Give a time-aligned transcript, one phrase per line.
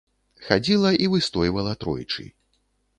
[0.47, 2.31] Хадзіла і выстойвала тройчы.